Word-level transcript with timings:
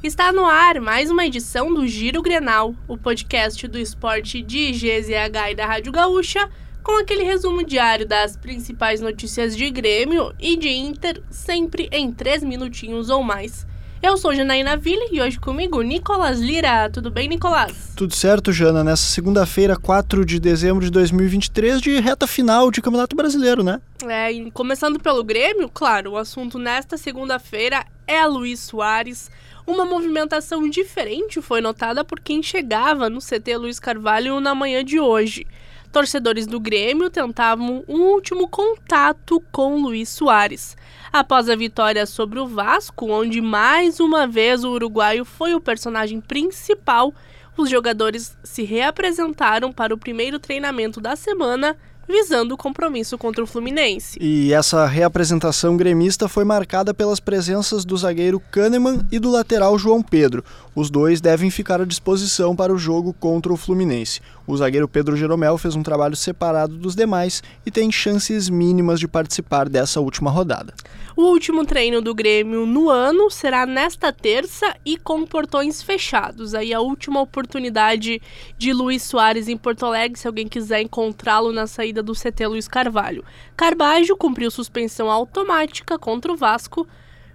Está 0.00 0.32
no 0.32 0.46
ar 0.46 0.80
mais 0.80 1.10
uma 1.10 1.26
edição 1.26 1.74
do 1.74 1.84
Giro 1.84 2.22
Grenal, 2.22 2.72
o 2.86 2.96
podcast 2.96 3.66
do 3.66 3.76
esporte 3.76 4.40
de 4.40 4.70
GZH 4.70 5.50
e 5.50 5.54
da 5.56 5.66
Rádio 5.66 5.90
Gaúcha, 5.90 6.48
com 6.84 7.00
aquele 7.00 7.24
resumo 7.24 7.66
diário 7.66 8.06
das 8.06 8.36
principais 8.36 9.00
notícias 9.00 9.56
de 9.56 9.68
Grêmio 9.68 10.32
e 10.38 10.56
de 10.56 10.68
Inter, 10.68 11.20
sempre 11.28 11.88
em 11.90 12.12
três 12.12 12.44
minutinhos 12.44 13.10
ou 13.10 13.24
mais. 13.24 13.66
Eu 14.00 14.16
sou 14.16 14.32
Janaína 14.32 14.76
Ville 14.76 15.08
e 15.10 15.20
hoje 15.20 15.40
comigo 15.40 15.82
Nicolas 15.82 16.38
Lira. 16.38 16.88
Tudo 16.88 17.10
bem, 17.10 17.26
Nicolas? 17.26 17.92
Tudo 17.96 18.14
certo, 18.14 18.52
Jana. 18.52 18.84
Nessa 18.84 19.02
segunda-feira, 19.02 19.76
4 19.76 20.24
de 20.24 20.38
dezembro 20.38 20.84
de 20.84 20.92
2023, 20.92 21.80
de 21.80 21.98
reta 21.98 22.28
final 22.28 22.70
de 22.70 22.80
Campeonato 22.80 23.16
Brasileiro, 23.16 23.64
né? 23.64 23.80
É, 24.06 24.30
e 24.30 24.48
começando 24.52 25.00
pelo 25.00 25.24
Grêmio, 25.24 25.68
claro, 25.68 26.12
o 26.12 26.16
assunto 26.16 26.56
nesta 26.56 26.96
segunda-feira 26.96 27.84
é 28.08 28.26
Luiz 28.26 28.60
Soares. 28.60 29.30
Uma 29.66 29.84
movimentação 29.84 30.68
diferente 30.68 31.42
foi 31.42 31.60
notada 31.60 32.02
por 32.02 32.18
quem 32.18 32.42
chegava 32.42 33.10
no 33.10 33.20
CT 33.20 33.56
Luiz 33.58 33.78
Carvalho 33.78 34.40
na 34.40 34.54
manhã 34.54 34.82
de 34.82 34.98
hoje. 34.98 35.46
Torcedores 35.92 36.46
do 36.46 36.58
Grêmio 36.58 37.10
tentavam 37.10 37.84
um 37.86 38.00
último 38.00 38.48
contato 38.48 39.42
com 39.52 39.82
Luiz 39.82 40.08
Soares. 40.08 40.76
Após 41.12 41.48
a 41.48 41.56
vitória 41.56 42.04
sobre 42.06 42.38
o 42.38 42.46
Vasco, 42.46 43.10
onde 43.10 43.40
mais 43.40 44.00
uma 44.00 44.26
vez 44.26 44.64
o 44.64 44.70
uruguaio 44.70 45.24
foi 45.24 45.54
o 45.54 45.60
personagem 45.60 46.20
principal, 46.20 47.14
os 47.56 47.68
jogadores 47.68 48.36
se 48.42 48.62
reapresentaram 48.62 49.72
para 49.72 49.94
o 49.94 49.98
primeiro 49.98 50.38
treinamento 50.38 51.00
da 51.00 51.16
semana 51.16 51.76
visando 52.08 52.54
o 52.54 52.56
compromisso 52.56 53.18
contra 53.18 53.44
o 53.44 53.46
Fluminense. 53.46 54.18
E 54.20 54.52
essa 54.52 54.86
reapresentação 54.86 55.76
gremista 55.76 56.26
foi 56.26 56.44
marcada 56.44 56.94
pelas 56.94 57.20
presenças 57.20 57.84
do 57.84 57.96
zagueiro 57.96 58.40
Kahneman 58.50 59.06
e 59.12 59.18
do 59.18 59.30
lateral 59.30 59.78
João 59.78 60.02
Pedro. 60.02 60.42
Os 60.74 60.90
dois 60.90 61.20
devem 61.20 61.50
ficar 61.50 61.80
à 61.80 61.84
disposição 61.84 62.56
para 62.56 62.72
o 62.72 62.78
jogo 62.78 63.12
contra 63.12 63.52
o 63.52 63.56
Fluminense. 63.56 64.20
O 64.46 64.56
zagueiro 64.56 64.88
Pedro 64.88 65.16
Jeromel 65.16 65.58
fez 65.58 65.76
um 65.76 65.82
trabalho 65.82 66.16
separado 66.16 66.76
dos 66.78 66.96
demais 66.96 67.42
e 67.66 67.70
tem 67.70 67.92
chances 67.92 68.48
mínimas 68.48 68.98
de 68.98 69.06
participar 69.06 69.68
dessa 69.68 70.00
última 70.00 70.30
rodada. 70.30 70.72
O 71.14 71.24
último 71.24 71.66
treino 71.66 72.00
do 72.00 72.14
Grêmio 72.14 72.64
no 72.64 72.88
ano 72.88 73.28
será 73.28 73.66
nesta 73.66 74.12
terça 74.12 74.72
e 74.86 74.96
com 74.96 75.26
portões 75.26 75.82
fechados. 75.82 76.54
Aí 76.54 76.72
a 76.72 76.80
última 76.80 77.20
oportunidade 77.20 78.22
de 78.56 78.72
Luiz 78.72 79.02
Soares 79.02 79.48
em 79.48 79.56
Porto 79.56 79.84
Alegre, 79.84 80.16
se 80.16 80.28
alguém 80.28 80.46
quiser 80.46 80.80
encontrá-lo 80.80 81.52
na 81.52 81.66
saída 81.66 81.97
do 82.02 82.12
CT 82.12 82.46
Luiz 82.46 82.68
Carvalho. 82.68 83.24
Carbajo 83.56 84.16
cumpriu 84.16 84.50
suspensão 84.50 85.10
automática 85.10 85.98
contra 85.98 86.32
o 86.32 86.36
Vasco 86.36 86.86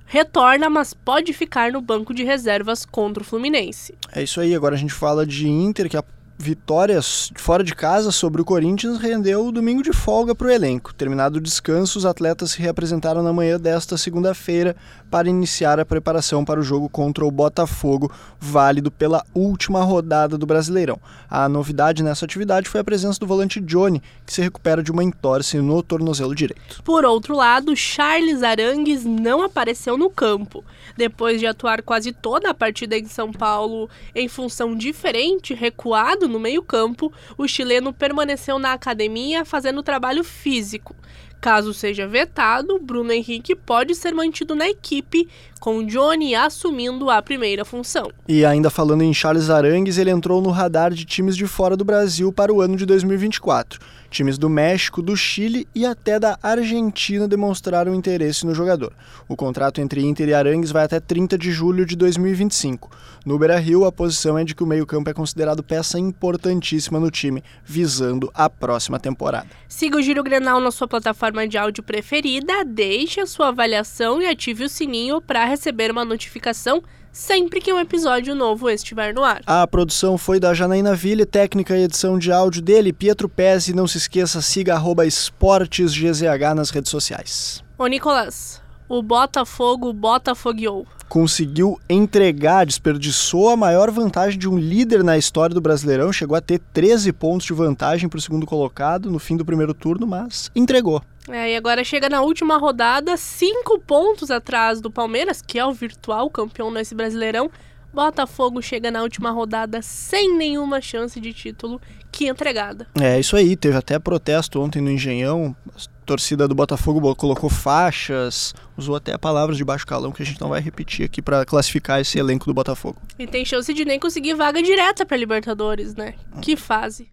retorna, 0.06 0.69
mas 0.69 0.94
pode 0.94 1.33
ficar 1.33 1.72
no 1.72 1.81
banco 1.81 2.14
de 2.14 2.23
reservas 2.23 2.86
contra 2.86 3.23
o 3.23 3.25
Fluminense. 3.25 3.95
É 4.11 4.22
isso 4.22 4.39
aí, 4.39 4.53
agora 4.53 4.75
a 4.75 4.78
gente 4.78 4.94
fala 4.94 5.25
de 5.25 5.47
Inter, 5.47 5.89
que 5.89 5.97
vitórias 6.44 7.32
fora 7.38 7.64
de 7.64 7.74
casa 7.74 8.12
sobre 8.12 8.42
o 8.42 8.46
Corinthians 8.46 9.00
rendeu 9.00 9.48
o 9.48 9.52
domingo 9.52 9.82
de 9.82 9.94
folga 9.94 10.36
para 10.36 10.48
o 10.48 10.52
elenco. 10.52 10.94
Terminado 10.94 11.38
o 11.38 11.42
descanso, 11.42 11.98
os 11.98 12.06
atletas 12.06 12.52
se 12.52 12.60
reapresentaram 12.60 13.24
na 13.24 13.32
manhã 13.32 13.58
desta 13.58 13.98
segunda-feira 13.98 14.76
para 15.10 15.30
iniciar 15.30 15.80
a 15.80 15.86
preparação 15.86 16.44
para 16.44 16.60
o 16.60 16.64
jogo 16.64 16.90
contra 16.90 17.24
o 17.24 17.32
Botafogo, 17.32 18.12
válido 18.40 18.92
pela 18.92 19.24
última 19.34 19.84
rodada 19.84 20.38
do 20.38 20.46
Brasileirão. 20.46 21.00
A 21.30 21.48
novidade 21.48 22.04
nessa 22.04 22.26
atividade 22.26 22.68
foi 22.68 22.82
a 22.82 22.84
presença 22.84 23.20
do 23.20 23.28
volante 23.28 23.62
Johnny, 23.62 24.02
que 24.26 24.34
se 24.34 24.42
recupera 24.42 24.84
de 24.84 24.92
uma 24.92 25.04
entorse 25.04 25.58
no 25.60 25.82
tornozelo 25.82 26.36
direito. 26.36 26.84
Por 26.84 27.06
outro 27.06 27.38
lado, 27.38 27.74
Charles 27.76 28.44
Arangues 28.44 29.06
não 29.06 29.44
apareceu 29.44 29.98
no 29.98 30.10
campo. 30.10 30.64
Depois 30.98 31.40
de 31.40 31.48
atuar 31.48 31.82
quase 31.82 32.12
toda 32.12 32.50
a 32.50 32.54
partida 32.54 32.98
em 32.98 33.06
São 33.06 33.32
Paulo 33.32 33.90
em 34.14 34.28
função 34.28 34.76
diferente, 34.76 35.54
recuado 35.54 36.33
no 36.34 36.39
meio-campo, 36.39 37.14
o 37.38 37.48
chileno 37.48 37.94
permaneceu 37.94 38.59
na 38.59 38.73
academia 38.73 39.45
fazendo 39.45 39.84
trabalho 39.84 40.23
físico. 40.23 40.96
Caso 41.44 41.74
seja 41.74 42.07
vetado, 42.07 42.79
Bruno 42.79 43.12
Henrique 43.12 43.53
pode 43.53 43.96
ser 43.96 44.13
mantido 44.13 44.56
na 44.56 44.69
equipe, 44.69 45.28
com 45.59 45.85
Johnny 45.85 46.34
assumindo 46.34 47.09
a 47.09 47.22
primeira 47.22 47.66
função. 47.66 48.09
E 48.28 48.46
ainda 48.46 48.69
falando 48.69 49.01
em 49.01 49.13
Charles 49.13 49.50
Arangues, 49.50 49.97
ele 49.97 50.09
entrou 50.09 50.41
no 50.41 50.52
radar 50.52 50.94
de 50.94 51.03
times 51.03 51.35
de 51.35 51.46
fora 51.46 51.75
do 51.75 51.84
Brasil 51.84 52.31
para 52.31 52.53
o 52.53 52.62
ano 52.62 52.78
de 52.78 52.85
2024. 52.85 53.79
Times 54.09 54.38
do 54.38 54.47
México, 54.47 55.02
do 55.02 55.18
Chile 55.18 55.68
e 55.73 55.88
até 55.88 56.19
da 56.19 56.38
Argentina 56.41 57.28
demonstraram 57.28 57.96
interesse 57.96 58.46
no 58.46 58.53
jogador. 58.53 58.94
O 59.28 59.35
contrato 59.35 59.81
entre 59.81 60.06
Inter 60.06 60.29
e 60.29 60.34
Arangues 60.35 60.69
vai 60.69 60.84
até 60.84 61.00
30 61.00 61.35
de 61.35 61.52
julho 61.52 61.84
de 61.84 61.96
2025. 61.96 62.91
No 63.25 63.40
Beira-Rio, 63.40 63.85
a 63.85 63.91
posição 63.91 64.38
é 64.38 64.44
de 64.44 64.53
que 64.53 64.63
o 64.63 64.68
meio-campo 64.68 65.09
é 65.09 65.13
considerado 65.13 65.63
peça 65.63 65.97
importantíssima 65.97 67.00
no 67.00 67.09
time, 67.09 67.44
visando 67.66 68.29
a 68.35 68.47
próxima 68.50 69.00
temporada. 69.00 69.47
Siga 69.68 69.97
o 69.97 70.02
Giro 70.02 70.22
Grenal 70.22 70.59
na 70.59 70.69
sua 70.69 70.88
plataforma 71.03 71.46
de 71.46 71.58
áudio 71.58 71.84
preferida, 71.84 72.64
deixe 72.64 73.19
a 73.19 73.25
sua 73.25 73.50
avaliação 73.50 74.22
e 74.22 74.25
ative 74.25 74.64
o 74.64 74.69
sininho 74.69 75.19
para 75.19 75.44
receber 75.44 75.91
uma 75.91 76.06
notificação 76.06 76.81
sempre 77.12 77.59
que 77.59 77.74
um 77.74 77.80
episódio 77.80 78.34
novo 78.34 78.69
estiver 78.69 79.14
no 79.14 79.22
ar. 79.22 79.41
A 79.46 79.68
produção 79.68 80.18
foi 80.18 80.40
da 80.40 80.53
Janaína 80.53 80.96
Ville, 80.96 81.25
técnica 81.25 81.78
e 81.78 81.84
edição 81.84 82.18
de 82.18 82.31
áudio 82.31 82.62
dele, 82.62 82.94
Pietro 82.94 83.28
Pes, 83.28 83.68
e 83.68 83.74
não 83.74 83.86
se 83.86 83.97
esqueça, 83.97 84.41
siga 84.41 84.75
arroba 84.75 85.06
esportesgzh 85.06 86.24
nas 86.56 86.69
redes 86.69 86.90
sociais. 86.90 87.62
Ô 87.78 87.85
Nicolas, 87.85 88.62
o 88.88 89.03
Botafogo 89.03 89.91
botafogueou. 89.91 90.88
Conseguiu 91.13 91.79
entregar, 91.88 92.66
desperdiçou 92.66 93.50
a 93.50 93.56
maior 93.56 93.91
vantagem 93.91 94.40
de 94.40 94.50
um 94.50 94.57
líder 94.57 95.03
na 95.03 95.16
história 95.16 95.53
do 95.53 95.62
Brasileirão, 95.62 96.12
chegou 96.12 96.35
a 96.35 96.41
ter 96.41 96.59
13 96.74 97.13
pontos 97.13 97.46
de 97.46 97.53
vantagem 97.53 98.09
para 98.09 98.18
o 98.18 98.22
segundo 98.22 98.47
colocado 98.47 99.12
no 99.12 99.19
fim 99.19 99.38
do 99.38 99.46
primeiro 99.46 99.75
turno, 99.75 100.07
mas 100.07 100.50
entregou. 100.56 101.03
É, 101.29 101.52
e 101.52 101.56
agora 101.56 101.84
chega 101.84 102.09
na 102.09 102.23
última 102.23 102.57
rodada, 102.57 103.16
cinco 103.16 103.78
pontos 103.78 104.31
atrás 104.31 104.81
do 104.81 104.90
Palmeiras, 104.90 105.40
que 105.40 105.59
é 105.59 105.63
o 105.63 105.72
virtual 105.72 106.31
campeão 106.31 106.72
nesse 106.72 106.96
Brasileirão. 106.96 107.52
Botafogo 107.94 108.62
chega 108.62 108.90
na 108.90 109.04
última 109.04 109.30
rodada 109.30 109.81
sem 109.81 110.36
nenhuma 110.36 110.81
chance 110.81 111.20
de 111.20 111.31
título 111.31 111.80
que 112.12 112.28
entregada. 112.28 112.88
É 113.00 113.20
isso 113.20 113.36
aí, 113.36 113.56
teve 113.56 113.78
até 113.78 114.00
protesto 114.00 114.62
ontem 114.62 114.81
no 114.81 114.90
Engenhão. 114.90 115.56
A 115.68 116.06
torcida 116.06 116.48
do 116.48 116.56
Botafogo 116.56 117.16
colocou 117.16 117.50
faixas, 117.50 118.53
usou 118.76 118.96
até 118.96 119.18
palavras 119.18 119.58
de 119.58 119.64
baixo 119.64 119.88
calão 119.88 120.12
que 120.12 120.22
a 120.22 120.26
gente 120.26 120.42
não 120.42 120.50
vai 120.50 120.59
repetir 120.59 121.06
aqui 121.06 121.22
para 121.22 121.46
classificar 121.46 122.02
esse 122.02 122.20
elenco 122.20 122.46
do 122.46 122.53
Botafogo. 122.53 122.98
E 123.18 123.26
tem 123.26 123.46
chance 123.46 123.74
de 123.74 123.86
nem 123.86 124.00
conseguir 124.00 124.34
vaga 124.34 124.62
direta 124.62 125.06
para 125.06 125.16
Libertadores, 125.16 125.96
né? 125.96 126.16
Que 126.42 126.58
fase. 126.58 127.08